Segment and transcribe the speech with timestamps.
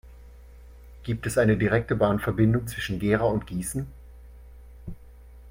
[1.03, 3.85] Gibt es eine direkte Bahnverbindung zwischen Gera und Gießen?